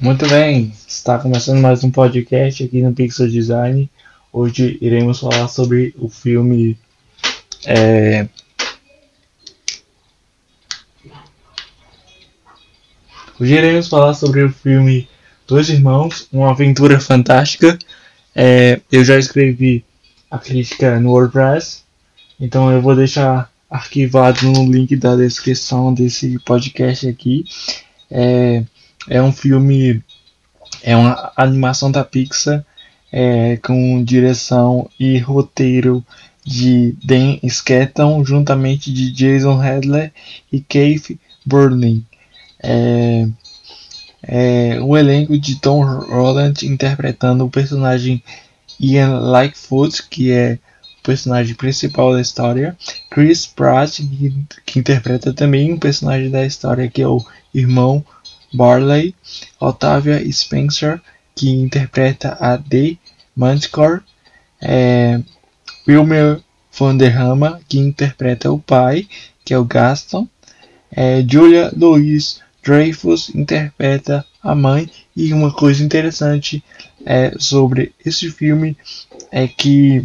Muito 0.00 0.26
bem, 0.26 0.72
está 0.88 1.18
começando 1.18 1.60
mais 1.60 1.84
um 1.84 1.90
podcast 1.90 2.64
aqui 2.64 2.80
no 2.80 2.94
Pixel 2.94 3.28
Design. 3.28 3.86
Hoje 4.32 4.78
iremos 4.80 5.20
falar 5.20 5.46
sobre 5.48 5.94
o 5.98 6.08
filme. 6.08 6.78
É... 7.66 8.26
Hoje 13.38 13.52
iremos 13.52 13.88
falar 13.88 14.14
sobre 14.14 14.42
o 14.42 14.50
filme 14.50 15.06
Dois 15.46 15.68
Irmãos, 15.68 16.26
uma 16.32 16.50
aventura 16.50 16.98
fantástica. 16.98 17.78
É... 18.34 18.80
Eu 18.90 19.04
já 19.04 19.18
escrevi 19.18 19.84
a 20.30 20.38
crítica 20.38 20.98
no 20.98 21.10
WordPress, 21.10 21.82
então 22.40 22.72
eu 22.72 22.80
vou 22.80 22.96
deixar 22.96 23.52
arquivado 23.68 24.50
no 24.50 24.64
link 24.64 24.96
da 24.96 25.14
descrição 25.14 25.92
desse 25.92 26.38
podcast 26.38 27.06
aqui. 27.06 27.44
É 28.10 28.64
é 29.08 29.22
um 29.22 29.32
filme, 29.32 30.02
é 30.82 30.96
uma 30.96 31.32
animação 31.36 31.90
da 31.90 32.04
Pixar 32.04 32.64
é, 33.12 33.56
com 33.58 34.02
direção 34.04 34.88
e 34.98 35.18
roteiro 35.18 36.04
de 36.44 36.94
Dan 37.04 37.38
Skeleton, 37.42 38.24
juntamente 38.24 38.92
de 38.92 39.10
Jason 39.12 39.60
Hadley 39.60 40.10
e 40.50 40.60
Keith 40.60 41.18
Burling. 41.44 42.04
É, 42.62 43.28
é, 44.22 44.80
o 44.80 44.96
elenco 44.96 45.38
de 45.38 45.56
Tom 45.56 45.82
Holland 45.84 46.66
interpretando 46.66 47.44
o 47.44 47.50
personagem 47.50 48.22
Ian 48.78 49.18
Lightfoot, 49.18 50.02
que 50.08 50.30
é 50.30 50.58
o 50.98 51.02
personagem 51.02 51.54
principal 51.54 52.12
da 52.12 52.20
história, 52.20 52.76
Chris 53.10 53.46
Pratt, 53.46 53.98
que, 53.98 54.34
que 54.64 54.78
interpreta 54.78 55.32
também 55.32 55.72
um 55.72 55.78
personagem 55.78 56.30
da 56.30 56.44
história, 56.44 56.88
que 56.88 57.02
é 57.02 57.08
o 57.08 57.24
irmão 57.54 58.04
Barley, 58.52 59.14
Octavia 59.58 60.20
Spencer, 60.32 61.00
que 61.34 61.48
interpreta 61.48 62.36
a 62.40 62.56
D. 62.56 62.98
Manticore, 63.36 64.02
é, 64.60 65.20
Wilmer 65.88 66.40
Vanderhama, 66.76 67.60
que 67.68 67.78
interpreta 67.78 68.50
o 68.50 68.58
pai, 68.58 69.08
que 69.44 69.54
é 69.54 69.58
o 69.58 69.64
Gaston, 69.64 70.28
é, 70.90 71.24
Julia 71.26 71.72
Louise 71.76 72.40
Dreyfus 72.62 73.30
interpreta 73.34 74.24
a 74.42 74.54
mãe, 74.54 74.90
e 75.16 75.32
uma 75.32 75.52
coisa 75.52 75.82
interessante 75.82 76.62
é, 77.04 77.32
sobre 77.38 77.92
esse 78.04 78.30
filme 78.30 78.76
é 79.30 79.46
que 79.46 80.04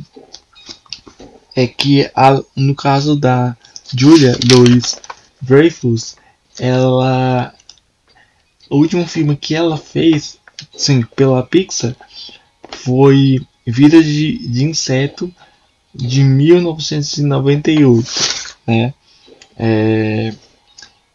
é 1.56 1.68
que 1.68 2.10
a, 2.14 2.42
no 2.56 2.76
caso 2.76 3.16
da 3.16 3.56
Julia 3.94 4.38
Louise 4.52 4.98
Dreyfus, 5.42 6.18
ela 6.60 7.54
o 8.70 8.78
último 8.78 9.08
filme 9.08 9.36
que 9.36 9.56
ela 9.56 9.78
fez, 9.78 10.38
sim, 10.76 11.02
pela 11.16 11.44
Pixar, 11.44 11.96
foi 12.70 13.40
Vida 13.66 14.04
de, 14.04 14.48
de 14.48 14.64
Inseto 14.64 15.34
de 15.94 16.24
1998, 16.24 18.08
né? 18.68 18.94
É, 19.58 20.34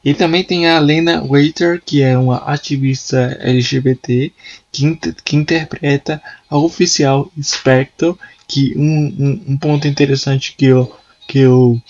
e 0.03 0.15
também 0.15 0.43
tem 0.43 0.67
a 0.67 0.79
Lena 0.79 1.23
Waiter, 1.23 1.83
que 1.85 2.03
é 2.03 2.17
uma 2.17 2.39
ativista 2.39 3.39
LGBT, 3.41 4.33
que, 4.73 4.87
inter, 4.87 5.15
que 5.23 5.37
interpreta 5.37 6.23
a 6.49 6.57
oficial 6.57 7.31
Spectre, 7.41 8.15
que 8.49 8.73
um, 8.77 8.83
um, 8.83 9.45
um 9.53 9.57
ponto 9.59 9.87
interessante 9.87 10.55
que 10.57 10.65
eu, 10.65 10.91
que 11.29 11.39
eu 11.39 11.81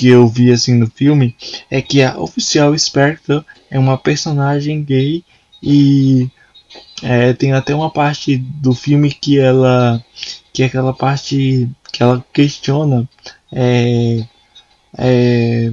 que 0.00 0.08
eu 0.08 0.26
vi 0.26 0.50
assim 0.50 0.76
no 0.76 0.86
filme 0.86 1.36
é 1.70 1.82
que 1.82 2.02
a 2.02 2.18
oficial 2.18 2.76
Spectre 2.78 3.44
é 3.70 3.78
uma 3.78 3.98
personagem 3.98 4.82
gay 4.82 5.22
e 5.62 6.26
é, 7.02 7.34
tem 7.34 7.52
até 7.52 7.74
uma 7.74 7.90
parte 7.90 8.38
do 8.38 8.72
filme 8.72 9.12
que 9.12 9.38
ela 9.38 10.02
que 10.54 10.62
é 10.62 10.66
aquela 10.66 10.94
parte 10.94 11.68
que 11.92 12.02
ela 12.02 12.24
questiona 12.32 13.06
é, 13.52 14.24
é, 14.96 15.70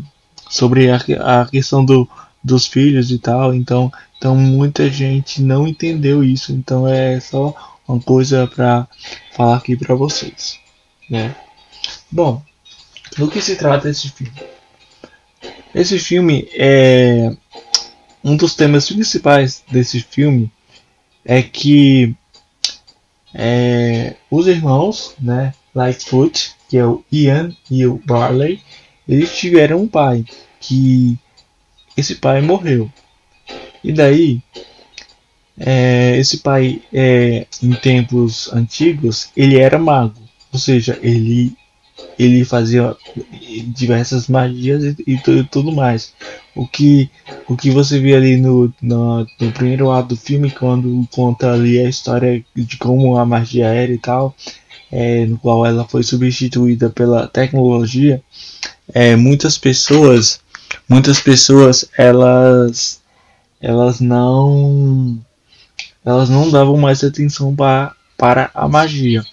sobre 0.49 0.91
a, 0.91 0.97
a 0.97 1.45
questão 1.45 1.85
do, 1.85 2.05
dos 2.43 2.67
filhos 2.67 3.11
e 3.11 3.19
tal. 3.19 3.55
Então 3.55 3.89
então 4.17 4.35
muita 4.35 4.89
gente 4.89 5.41
não 5.41 5.65
entendeu 5.65 6.21
isso. 6.21 6.51
Então 6.51 6.85
é 6.85 7.17
só 7.21 7.55
uma 7.87 8.01
coisa 8.01 8.45
para 8.45 8.89
falar 9.31 9.55
aqui 9.55 9.77
para 9.77 9.95
vocês 9.95 10.59
né? 11.09 11.33
Bom 12.11 12.41
do 13.17 13.29
que 13.29 13.41
se 13.41 13.55
trata 13.55 13.89
esse 13.89 14.09
filme? 14.09 14.33
Esse 15.73 15.99
filme 15.99 16.47
é 16.53 17.35
um 18.23 18.35
dos 18.35 18.55
temas 18.55 18.87
principais 18.87 19.63
desse 19.69 20.01
filme 20.01 20.51
é 21.23 21.41
que 21.41 22.15
é, 23.33 24.15
os 24.31 24.47
irmãos, 24.47 25.13
né, 25.19 25.53
Lightfoot, 25.75 26.55
que 26.69 26.77
é 26.77 26.85
o 26.85 27.03
Ian 27.11 27.55
e 27.69 27.85
o 27.85 28.01
Barley, 28.05 28.61
eles 29.07 29.37
tiveram 29.37 29.81
um 29.81 29.87
pai 29.87 30.25
que 30.59 31.17
esse 31.95 32.15
pai 32.15 32.41
morreu. 32.41 32.91
E 33.83 33.93
daí, 33.93 34.41
é, 35.59 36.17
esse 36.17 36.39
pai, 36.39 36.81
é, 36.91 37.45
em 37.61 37.73
tempos 37.73 38.51
antigos, 38.51 39.29
ele 39.35 39.57
era 39.57 39.77
mago, 39.77 40.21
ou 40.51 40.59
seja, 40.59 40.99
ele 41.01 41.55
ele 42.17 42.43
fazia 42.43 42.95
diversas 43.67 44.27
magias 44.27 44.83
e, 44.83 44.95
e, 45.05 45.43
tudo 45.43 45.71
mais. 45.71 46.13
O 46.55 46.67
que, 46.67 47.09
o 47.47 47.55
que 47.55 47.69
você 47.69 47.99
vê 47.99 48.15
ali 48.15 48.37
no, 48.37 48.73
no, 48.81 49.27
no, 49.39 49.51
primeiro 49.51 49.91
ato 49.91 50.09
do 50.09 50.17
filme, 50.17 50.49
quando 50.49 51.07
conta 51.11 51.51
ali 51.51 51.79
a 51.79 51.87
história 51.87 52.43
de 52.55 52.77
como 52.77 53.17
a 53.17 53.25
magia 53.25 53.67
era 53.67 53.91
e 53.91 53.99
tal, 53.99 54.35
é, 54.91 55.25
no 55.25 55.37
qual 55.37 55.65
ela 55.65 55.87
foi 55.87 56.01
substituída 56.01 56.89
pela 56.89 57.27
tecnologia, 57.27 58.21
é, 58.93 59.15
muitas 59.15 59.57
pessoas, 59.57 60.39
muitas 60.89 61.19
pessoas, 61.19 61.87
elas, 61.97 62.99
elas 63.61 63.99
não, 63.99 65.19
elas 66.03 66.29
não 66.29 66.49
davam 66.49 66.77
mais 66.77 67.03
atenção 67.03 67.55
para, 67.55 67.93
para 68.17 68.49
a 68.55 68.67
magia. 68.67 69.23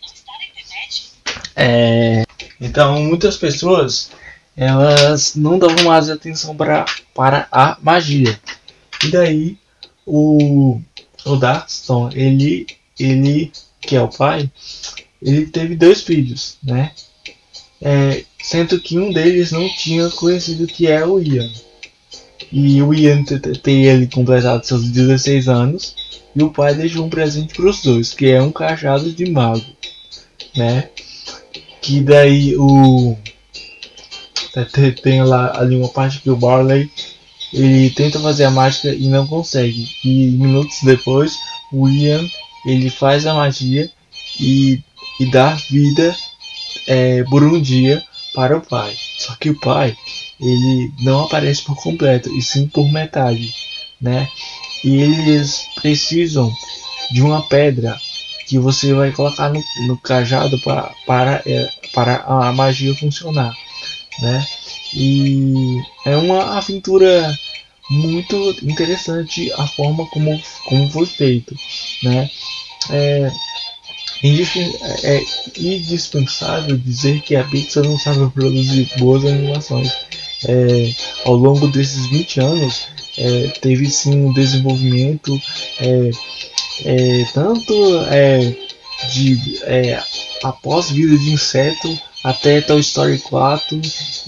É, 1.56 2.24
então, 2.61 3.03
muitas 3.03 3.37
pessoas 3.37 4.11
elas 4.57 5.35
não 5.35 5.59
davam 5.59 5.85
mais 5.85 6.09
atenção 6.09 6.57
pra, 6.57 6.87
para 7.15 7.49
a 7.51 7.77
magia. 7.83 8.39
E 9.05 9.09
daí 9.09 9.59
o, 10.07 10.81
o 11.25 11.37
Darkston, 11.37 12.11
ele, 12.15 12.67
ele, 12.99 13.51
que 13.81 13.97
é 13.97 14.03
o 14.03 14.09
pai, 14.09 14.51
ele 15.21 15.47
teve 15.47 15.75
dois 15.75 16.03
filhos, 16.03 16.57
né? 16.63 16.93
É, 17.81 18.25
sendo 18.43 18.81
que 18.81 18.99
um 18.99 19.13
deles 19.13 19.51
não 19.51 19.69
tinha 19.77 20.09
conhecido 20.11 20.67
que 20.67 20.87
é 20.87 21.05
o 21.05 21.21
Ian. 21.21 21.51
E 22.53 22.81
o 22.83 22.95
Ian 22.95 23.25
tem 23.63 23.85
ele 23.87 24.07
completado 24.07 24.65
seus 24.65 24.89
16 24.89 25.49
anos 25.49 25.97
e 26.37 26.43
o 26.43 26.51
pai 26.51 26.75
deixou 26.75 27.05
um 27.05 27.11
presente 27.11 27.55
para 27.55 27.69
os 27.69 27.83
dois, 27.83 28.13
que 28.13 28.27
é 28.27 28.41
um 28.41 28.53
cajado 28.53 29.11
de 29.11 29.31
mago, 29.31 29.65
né? 30.57 30.89
Que 31.84 32.00
daí 32.00 32.56
o. 32.56 33.15
Tem 35.03 35.22
lá 35.22 35.53
ali 35.55 35.77
uma 35.77 35.89
parte 35.89 36.19
que 36.19 36.31
o 36.31 36.37
Barley 36.37 36.91
ele 37.53 37.91
tenta 37.91 38.19
fazer 38.19 38.45
a 38.45 38.50
mágica 38.50 38.89
e 38.89 39.06
não 39.06 39.27
consegue. 39.27 39.87
E 40.03 40.28
minutos 40.28 40.78
depois, 40.83 41.37
o 41.71 41.87
Ian 41.87 42.27
ele 42.65 42.89
faz 42.89 43.27
a 43.27 43.34
magia 43.34 43.91
e, 44.41 44.81
e 45.21 45.27
dá 45.31 45.50
vida 45.71 46.17
é, 46.87 47.23
por 47.25 47.43
um 47.43 47.61
dia 47.61 48.03
para 48.34 48.56
o 48.56 48.62
pai. 48.62 48.97
Só 49.19 49.34
que 49.34 49.50
o 49.50 49.61
pai 49.61 49.94
ele 50.41 50.91
não 51.03 51.25
aparece 51.25 51.61
por 51.65 51.77
completo 51.77 52.34
e 52.34 52.41
sim 52.41 52.67
por 52.67 52.91
metade, 52.91 53.55
né? 54.00 54.27
E 54.83 55.03
eles 55.03 55.67
precisam 55.83 56.50
de 57.12 57.20
uma 57.20 57.43
pedra 57.43 57.94
que 58.46 58.58
você 58.58 58.93
vai 58.93 59.12
colocar 59.12 59.49
no, 59.50 59.62
no 59.87 59.96
cajado 59.96 60.58
pra, 60.61 60.93
para, 61.06 61.43
é, 61.46 61.70
para 61.93 62.23
a 62.26 62.52
magia 62.52 62.94
funcionar, 62.94 63.52
né? 64.20 64.46
E 64.94 65.82
é 66.06 66.17
uma 66.17 66.58
aventura 66.58 67.37
muito 67.91 68.56
interessante 68.62 69.52
a 69.52 69.67
forma 69.67 70.06
como, 70.06 70.41
como 70.67 70.91
foi 70.91 71.06
feito, 71.06 71.55
né? 72.02 72.31
É, 72.91 73.31
é 75.02 75.25
indispensável 75.58 76.79
dizer 76.79 77.20
que 77.23 77.37
a 77.37 77.44
Pixar 77.44 77.85
não 77.85 77.99
sabe 77.99 78.31
produzir 78.31 78.90
boas 78.99 79.25
animações. 79.25 79.93
É, 80.47 80.94
ao 81.25 81.35
longo 81.35 81.69
desses 81.69 82.06
20 82.06 82.40
anos, 82.40 82.87
é, 83.19 83.49
teve 83.61 83.90
sim 83.90 84.26
um 84.26 84.32
desenvolvimento 84.32 85.40
é, 85.81 86.11
é, 86.85 87.25
tanto 87.32 87.75
é, 88.11 88.56
de 89.12 89.59
é, 89.65 90.03
após 90.43 90.91
vida 90.91 91.17
de 91.19 91.31
inseto 91.31 91.99
até 92.23 92.61
Toy 92.61 92.81
Story 92.81 93.19
4 93.19 93.81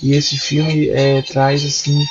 e 0.02 0.14
esse 0.14 0.36
filme 0.38 0.88
é, 0.90 1.22
traz 1.22 1.64
assim 1.64 2.04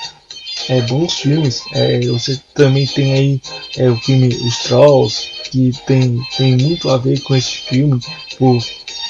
é, 0.69 0.81
bons 0.81 1.13
filmes. 1.13 1.61
É, 1.73 1.99
você 2.07 2.39
também 2.53 2.87
tem 2.87 3.13
aí 3.13 3.41
é, 3.77 3.89
o 3.89 3.97
filme 3.97 4.27
Os 4.27 4.57
Trolls, 4.59 5.27
que 5.51 5.71
tem, 5.85 6.19
tem 6.37 6.57
muito 6.57 6.89
a 6.89 6.97
ver 6.97 7.19
com 7.21 7.35
esse 7.35 7.57
filme, 7.57 7.99
por 8.37 8.57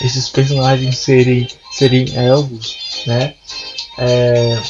esses 0.01 0.29
personagens 0.29 0.97
serem, 0.97 1.47
serem 1.71 2.05
elfos, 2.15 2.75
né? 3.07 3.33
É, 3.97 4.61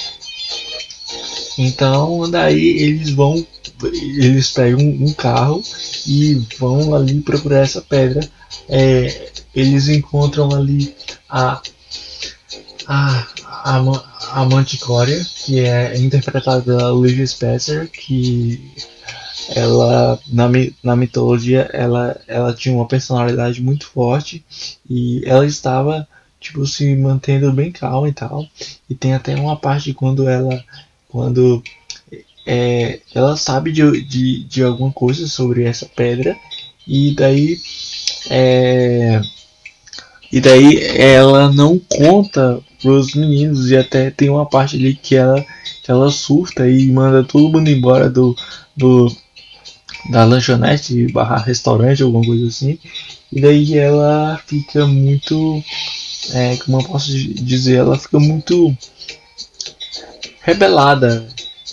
então 1.58 2.30
daí 2.30 2.84
eles 2.84 3.12
vão, 3.12 3.46
eles 3.84 4.52
pegam 4.52 4.80
um 4.80 5.14
carro 5.14 5.64
e 6.06 6.36
vão 6.58 6.94
ali 6.94 7.22
procurar 7.22 7.60
essa 7.60 7.82
pedra. 7.82 8.28
É, 8.70 9.32
eles 9.54 9.88
encontram 9.88 10.54
ali 10.54 10.96
a 11.30 11.62
a, 12.88 13.28
a, 13.44 14.42
a 14.42 14.46
Manticória, 14.46 15.26
que 15.44 15.60
é 15.60 15.98
interpretada 15.98 16.62
pela 16.62 16.92
Liv 16.92 17.26
Spencer, 17.26 17.90
que 17.90 18.72
ela 19.56 20.20
na, 20.28 20.46
na 20.84 20.96
mitologia 20.96 21.70
ela, 21.74 22.20
ela 22.28 22.54
tinha 22.54 22.74
uma 22.74 22.88
personalidade 22.88 23.62
muito 23.62 23.88
forte 23.88 24.44
e 24.90 25.22
ela 25.26 25.46
estava 25.46 26.08
tipo 26.40 26.66
se 26.66 26.96
mantendo 26.96 27.52
bem 27.52 27.72
calma 27.72 28.10
e 28.10 28.14
tal 28.14 28.48
e 28.90 28.96
tem 28.96 29.14
até 29.14 29.36
uma 29.36 29.56
parte 29.56 29.94
quando 29.94 30.28
ela 30.28 30.64
quando 31.10 31.62
é, 32.46 33.00
ela 33.14 33.36
sabe 33.36 33.72
de, 33.72 34.02
de, 34.02 34.44
de 34.44 34.64
alguma 34.64 34.92
coisa 34.92 35.28
sobre 35.28 35.64
essa 35.64 35.86
pedra 35.86 36.36
e 36.88 37.14
daí 37.16 37.60
é, 38.30 39.22
e 40.32 40.40
daí 40.40 40.80
ela 40.84 41.52
não 41.52 41.80
conta 41.80 42.60
pros 42.82 43.16
meninos 43.16 43.72
e 43.72 43.78
até 43.78 44.12
tem 44.12 44.30
uma 44.30 44.46
parte 44.46 44.76
ali 44.76 44.96
que 44.96 45.16
ela 45.16 45.44
que 45.84 45.92
ela 45.92 46.12
surta 46.12 46.68
e 46.68 46.92
manda 46.92 47.24
todo 47.24 47.50
mundo 47.50 47.70
embora 47.70 48.10
do, 48.10 48.36
do 48.76 49.16
da 50.10 50.24
lanchonete 50.24 51.12
barra 51.12 51.38
restaurante 51.38 52.04
alguma 52.04 52.26
coisa 52.26 52.48
assim. 52.48 52.78
E 53.32 53.42
daí 53.42 53.78
ela 53.78 54.40
fica 54.46 54.86
muito 54.86 55.64
é, 56.34 56.58
como 56.58 56.80
eu 56.80 56.84
posso 56.86 57.12
dizer 57.12 57.78
ela 57.78 57.98
fica 57.98 58.20
muito 58.20 58.76
rebelada 60.42 61.28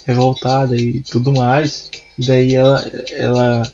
revoltada 0.07 0.77
e 0.77 1.01
tudo 1.01 1.33
mais 1.33 1.91
e 2.19 2.27
daí 2.27 2.55
ela 2.55 2.85
ela 3.13 3.73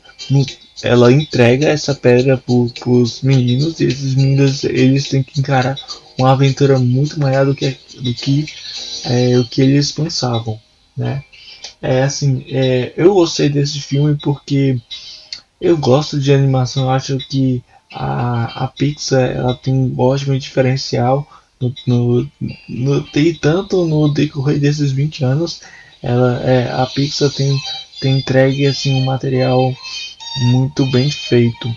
ela 0.82 1.12
entrega 1.12 1.68
essa 1.68 1.94
pedra 1.94 2.36
para 2.38 2.90
os 2.90 3.22
meninos 3.22 3.80
e 3.80 3.84
esses 3.84 4.14
meninos 4.14 4.64
eles 4.64 5.08
têm 5.08 5.22
que 5.22 5.40
encarar 5.40 5.76
uma 6.16 6.32
aventura 6.32 6.78
muito 6.78 7.18
maior 7.18 7.46
do 7.46 7.54
que, 7.54 7.76
do 8.00 8.14
que 8.14 8.46
é, 9.04 9.38
o 9.38 9.44
que 9.44 9.62
eles 9.62 9.92
pensavam, 9.92 10.60
né? 10.96 11.22
É 11.80 12.02
assim, 12.02 12.44
é, 12.48 12.92
eu 12.96 13.14
gostei 13.14 13.48
desse 13.48 13.80
filme 13.80 14.16
porque 14.20 14.80
eu 15.60 15.76
gosto 15.76 16.18
de 16.18 16.32
animação, 16.32 16.84
eu 16.84 16.90
acho 16.90 17.18
que 17.18 17.62
a, 17.92 18.64
a 18.64 18.68
Pixar 18.68 19.30
ela 19.30 19.54
tem 19.54 19.72
um 19.72 19.94
ótimo 19.98 20.38
diferencial 20.38 21.26
no, 21.60 21.74
no, 21.86 22.30
no, 22.68 23.02
tem 23.04 23.34
tanto 23.34 23.84
no 23.84 24.12
decorrer 24.12 24.60
desses 24.60 24.92
20 24.92 25.24
anos, 25.24 25.60
ela, 26.02 26.40
é, 26.44 26.70
a 26.70 26.86
Pixar 26.86 27.30
tem, 27.30 27.58
tem 28.00 28.18
entregue 28.18 28.66
assim, 28.66 28.94
um 28.94 29.04
material 29.04 29.74
muito 30.42 30.86
bem 30.86 31.10
feito. 31.10 31.74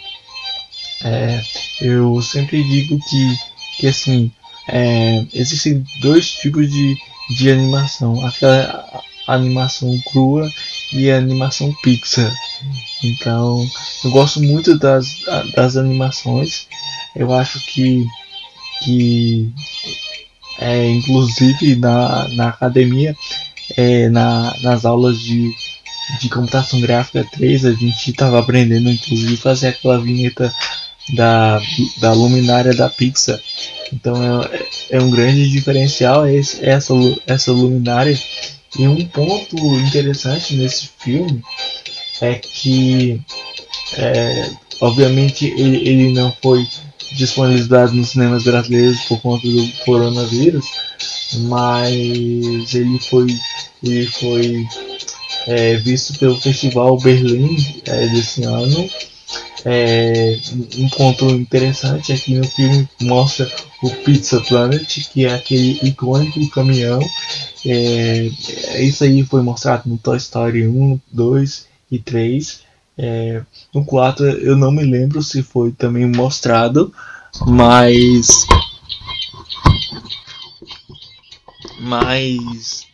É, 1.03 1.41
eu 1.81 2.21
sempre 2.21 2.63
digo 2.63 2.99
que, 3.09 3.39
que 3.77 3.87
assim, 3.87 4.31
é, 4.67 5.25
existem 5.33 5.83
dois 6.01 6.31
tipos 6.31 6.69
de, 6.69 6.95
de 7.37 7.51
animação, 7.51 8.25
aquela 8.25 9.01
animação 9.27 9.99
crua 10.11 10.51
e 10.93 11.09
a 11.09 11.17
animação 11.17 11.73
Pixar. 11.81 12.33
Então, 13.03 13.65
eu 14.03 14.11
gosto 14.11 14.41
muito 14.41 14.77
das, 14.77 15.21
das 15.55 15.77
animações. 15.77 16.67
Eu 17.15 17.33
acho 17.33 17.59
que, 17.65 18.05
que 18.83 19.51
é, 20.59 20.87
inclusive 20.89 21.75
na, 21.75 22.27
na 22.29 22.49
academia, 22.49 23.15
é, 23.77 24.09
na, 24.09 24.55
nas 24.61 24.85
aulas 24.85 25.19
de, 25.19 25.51
de 26.19 26.29
computação 26.29 26.79
gráfica 26.81 27.25
3, 27.31 27.65
a 27.65 27.71
gente 27.71 28.11
estava 28.11 28.39
aprendendo 28.39 28.89
inclusive 28.89 29.37
fazer 29.37 29.69
aquela 29.69 29.99
vinheta 29.99 30.53
da, 31.15 31.61
da 31.99 32.13
luminária 32.13 32.73
da 32.73 32.89
Pixar. 32.89 33.39
Então 33.93 34.43
é, 34.43 34.65
é 34.91 35.01
um 35.01 35.09
grande 35.09 35.49
diferencial 35.49 36.27
esse, 36.27 36.63
essa, 36.63 36.93
essa 37.27 37.51
luminária. 37.51 38.17
E 38.79 38.87
um 38.87 39.05
ponto 39.05 39.57
interessante 39.79 40.55
nesse 40.55 40.89
filme 40.99 41.43
é 42.21 42.35
que, 42.35 43.19
é, 43.97 44.49
obviamente, 44.79 45.45
ele, 45.45 45.89
ele 45.89 46.13
não 46.13 46.33
foi 46.41 46.65
disponibilizado 47.11 47.93
nos 47.93 48.09
cinemas 48.09 48.43
brasileiros 48.43 49.01
por 49.01 49.19
conta 49.19 49.45
do 49.45 49.67
coronavírus, 49.83 50.65
mas 51.49 52.73
ele 52.73 52.99
foi, 52.99 53.27
ele 53.83 54.07
foi 54.07 54.65
é, 55.47 55.77
visto 55.77 56.17
pelo 56.19 56.39
Festival 56.39 56.97
Berlim 56.97 57.81
é, 57.85 58.07
desse 58.07 58.43
ano. 58.43 58.89
É, 59.63 60.39
um 60.77 60.89
ponto 60.89 61.29
interessante 61.29 62.11
aqui 62.11 62.33
no 62.33 62.43
filme 62.47 62.89
mostra 63.01 63.51
o 63.83 63.89
Pizza 63.89 64.41
Planet, 64.41 65.07
que 65.11 65.25
é 65.25 65.33
aquele 65.33 65.79
icônico 65.83 66.49
caminhão. 66.49 66.99
É, 67.65 68.29
isso 68.79 69.03
aí 69.03 69.23
foi 69.23 69.41
mostrado 69.41 69.87
no 69.87 69.97
Toy 69.97 70.17
Story 70.17 70.67
1, 70.67 70.99
2 71.11 71.67
e 71.91 71.99
3. 71.99 72.61
É, 72.97 73.41
no 73.73 73.85
4 73.85 74.25
eu 74.25 74.57
não 74.57 74.71
me 74.71 74.83
lembro 74.83 75.21
se 75.23 75.41
foi 75.41 75.71
também 75.71 76.05
mostrado, 76.05 76.93
mas. 77.47 78.45
Mas. 81.79 82.90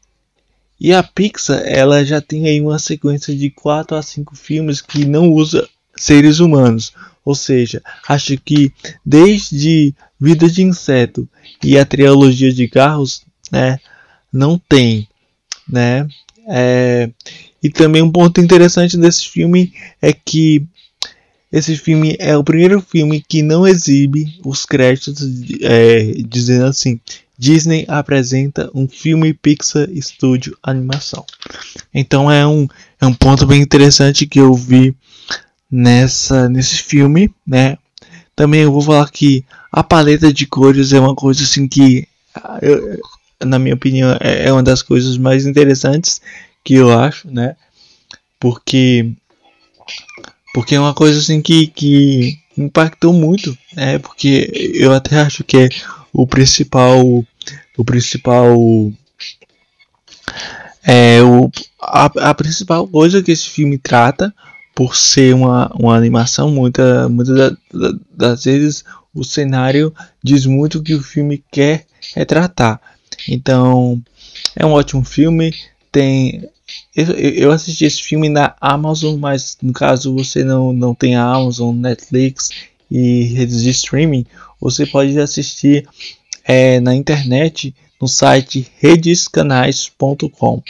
e 0.79 0.93
a 0.93 1.03
Pixar, 1.03 1.63
ela 1.65 2.05
já 2.05 2.21
tem 2.21 2.47
aí 2.47 2.61
uma 2.61 2.79
sequência 2.79 3.35
de 3.35 3.49
4 3.49 3.97
a 3.97 4.01
5 4.01 4.33
filmes 4.33 4.79
que 4.79 5.03
não 5.03 5.33
usa 5.33 5.67
seres 5.97 6.39
humanos. 6.39 6.93
Ou 7.25 7.35
seja, 7.35 7.81
acho 8.07 8.37
que 8.37 8.71
desde 9.05 9.93
Vida 10.17 10.49
de 10.49 10.63
Inseto 10.63 11.27
e 11.61 11.77
a 11.77 11.85
trilogia 11.85 12.53
de 12.53 12.69
carros, 12.69 13.21
né, 13.51 13.77
não 14.31 14.57
tem, 14.57 15.09
né? 15.67 16.07
É, 16.47 17.09
e 17.61 17.69
também 17.69 18.01
um 18.01 18.11
ponto 18.11 18.41
interessante 18.41 18.97
desse 18.97 19.29
filme 19.29 19.73
é 20.01 20.11
que 20.11 20.65
esse 21.51 21.75
filme 21.75 22.15
é 22.17 22.35
o 22.37 22.43
primeiro 22.43 22.81
filme 22.81 23.23
que 23.27 23.41
não 23.41 23.67
exibe 23.67 24.39
os 24.43 24.65
créditos 24.65 25.21
é, 25.61 26.13
dizendo 26.25 26.65
assim 26.65 26.99
Disney 27.37 27.85
apresenta 27.87 28.69
um 28.73 28.87
filme 28.87 29.33
Pixar 29.33 29.89
Studio 29.99 30.55
Animação. 30.61 31.25
Então 31.91 32.31
é 32.31 32.45
um, 32.45 32.67
é 33.01 33.05
um 33.05 33.13
ponto 33.13 33.47
bem 33.47 33.59
interessante 33.59 34.27
que 34.27 34.39
eu 34.39 34.53
vi 34.53 34.95
nessa 35.69 36.47
nesse 36.47 36.77
filme, 36.77 37.33
né? 37.45 37.77
Também 38.35 38.61
eu 38.61 38.71
vou 38.71 38.81
falar 38.81 39.09
que 39.09 39.43
a 39.71 39.83
paleta 39.83 40.31
de 40.31 40.45
cores 40.45 40.93
é 40.93 40.99
uma 40.99 41.15
coisa 41.15 41.43
assim 41.43 41.67
que 41.67 42.07
eu, 42.61 42.99
na 43.45 43.59
minha 43.59 43.75
opinião 43.75 44.17
é, 44.19 44.47
é 44.47 44.51
uma 44.51 44.63
das 44.63 44.81
coisas 44.81 45.17
mais 45.17 45.45
interessantes 45.45 46.21
que 46.63 46.75
eu 46.75 46.97
acho, 46.97 47.29
né? 47.29 47.55
Porque 48.39 49.11
porque 50.53 50.75
é 50.75 50.79
uma 50.79 50.93
coisa 50.93 51.19
assim 51.19 51.41
que, 51.41 51.67
que 51.67 52.37
impactou 52.57 53.13
muito, 53.13 53.57
né? 53.73 53.99
Porque 53.99 54.71
eu 54.73 54.93
até 54.93 55.19
acho 55.21 55.43
que 55.43 55.57
é 55.57 55.69
o 56.13 56.27
principal 56.27 57.01
o 57.77 57.85
principal 57.85 58.55
é 60.83 61.21
o 61.21 61.51
a, 61.81 62.05
a 62.29 62.33
principal 62.33 62.87
coisa 62.87 63.23
que 63.23 63.31
esse 63.31 63.47
filme 63.49 63.77
trata 63.77 64.33
por 64.73 64.95
ser 64.95 65.35
uma, 65.35 65.71
uma 65.75 65.95
animação 65.95 66.49
muita 66.49 67.07
muitas 67.09 67.57
das 68.11 68.43
vezes 68.43 68.83
o 69.13 69.23
cenário 69.23 69.93
diz 70.23 70.45
muito 70.45 70.79
o 70.79 70.83
que 70.83 70.95
o 70.95 71.03
filme 71.03 71.43
quer 71.51 71.85
retratar. 72.15 72.81
Então, 73.27 74.01
é 74.55 74.65
um 74.65 74.71
ótimo 74.71 75.03
filme. 75.03 75.53
Tem 75.91 76.49
eu, 76.95 77.05
eu 77.13 77.51
assisti 77.51 77.85
esse 77.85 78.01
filme 78.01 78.29
na 78.29 78.55
Amazon, 78.59 79.17
mas 79.17 79.57
no 79.61 79.73
caso 79.73 80.13
você 80.13 80.43
não, 80.43 80.73
não 80.73 80.93
tem 80.93 81.15
a 81.15 81.23
Amazon, 81.23 81.75
Netflix 81.75 82.49
e 82.89 83.23
redes 83.23 83.63
de 83.63 83.69
streaming, 83.69 84.25
você 84.59 84.85
pode 84.85 85.17
assistir 85.19 85.87
é, 86.43 86.79
na 86.79 86.93
internet 86.93 87.73
no 88.01 88.07
site 88.07 88.67
redescanais.com. 88.79 90.61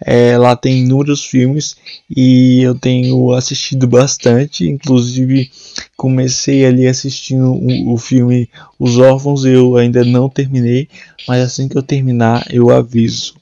É, 0.00 0.38
lá 0.38 0.54
tem 0.54 0.84
inúmeros 0.84 1.24
filmes 1.24 1.76
e 2.08 2.62
eu 2.62 2.74
tenho 2.74 3.32
assistido 3.32 3.86
bastante. 3.86 4.66
Inclusive, 4.66 5.50
comecei 5.98 6.64
ali 6.64 6.86
assistindo 6.86 7.52
o, 7.52 7.92
o 7.92 7.98
filme 7.98 8.48
Os 8.78 8.96
Órfãos. 8.98 9.44
Eu 9.44 9.76
ainda 9.76 10.04
não 10.04 10.28
terminei, 10.28 10.88
mas 11.26 11.42
assim 11.42 11.66
que 11.68 11.76
eu 11.76 11.82
terminar, 11.82 12.46
eu 12.50 12.70
aviso. 12.70 13.34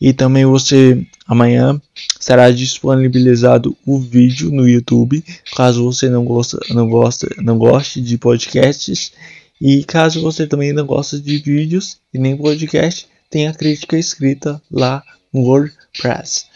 e 0.00 0.12
também 0.12 0.44
você 0.44 1.06
amanhã 1.26 1.80
será 2.18 2.50
disponibilizado 2.50 3.76
o 3.86 3.98
vídeo 3.98 4.50
no 4.50 4.68
YouTube, 4.68 5.24
caso 5.56 5.84
você 5.84 6.08
não 6.08 6.24
gosta, 6.24 6.58
não 6.70 6.88
gosta, 6.88 7.28
não 7.38 7.56
goste 7.56 8.00
de 8.00 8.18
podcasts 8.18 9.12
e 9.60 9.84
caso 9.84 10.20
você 10.20 10.48
também 10.48 10.72
não 10.72 10.84
goste 10.84 11.20
de 11.20 11.38
vídeos 11.38 11.98
e 12.12 12.18
nem 12.18 12.36
podcast, 12.36 13.06
tem 13.34 13.48
a 13.48 13.52
crítica 13.52 13.98
escrita 13.98 14.62
lá 14.70 15.02
no 15.32 15.40
WordPress. 15.40 16.46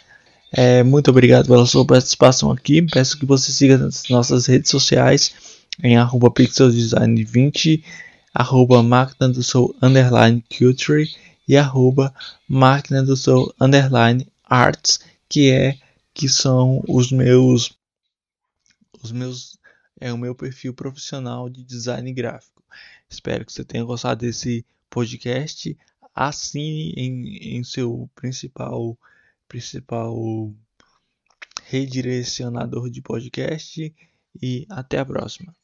É, 0.52 0.84
muito 0.84 1.10
obrigado 1.10 1.48
pela 1.48 1.66
sua 1.66 1.84
participação 1.84 2.52
aqui. 2.52 2.80
Peço 2.80 3.18
que 3.18 3.26
você 3.26 3.50
siga 3.50 3.76
nas 3.76 4.04
nossas 4.08 4.46
redes 4.46 4.70
sociais 4.70 5.34
em 5.82 5.96
arroba 5.96 6.30
pixeldesign20, 6.30 7.82
arroba 8.32 8.80
máquina 8.80 9.28
do 9.28 9.42
seu 9.42 9.74
underline 9.82 10.40
culture 10.56 11.04
e 11.48 11.56
arroba 11.56 12.14
máquina 12.48 13.02
do 13.02 13.16
seu 13.16 13.52
underline 13.60 14.24
arts, 14.44 15.00
que 15.28 15.50
é 15.50 15.76
que 16.14 16.28
são 16.28 16.80
os 16.86 17.10
meus 17.10 17.76
os 19.02 19.10
meus 19.10 19.58
é 20.00 20.12
o 20.12 20.18
meu 20.18 20.32
perfil 20.32 20.72
profissional 20.72 21.50
de 21.50 21.64
design 21.64 22.12
gráfico. 22.12 22.62
Espero 23.10 23.44
que 23.44 23.52
você 23.52 23.64
tenha 23.64 23.82
gostado 23.82 24.20
desse 24.20 24.64
podcast. 24.88 25.76
Assine 26.20 26.92
em, 26.96 27.58
em 27.58 27.62
seu 27.62 28.10
principal 28.16 28.98
principal 29.46 30.52
redirecionador 31.62 32.90
de 32.90 33.00
podcast 33.00 33.94
e 34.42 34.66
até 34.68 34.98
a 34.98 35.04
próxima. 35.04 35.54